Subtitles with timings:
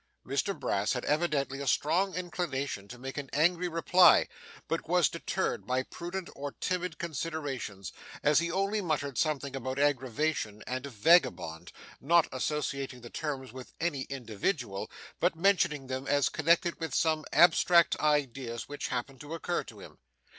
[0.25, 4.27] Mr Brass had evidently a strong inclination to make an angry reply,
[4.67, 7.93] but was deterred by prudent or timid considerations,
[8.23, 13.73] as he only muttered something about aggravation and a vagabond; not associating the terms with
[13.79, 19.63] any individual, but mentioning them as connected with some abstract ideas which happened to occur
[19.63, 19.99] to him.